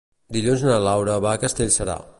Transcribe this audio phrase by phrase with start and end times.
[0.37, 2.03] Dilluns na Laura va a Castellserà.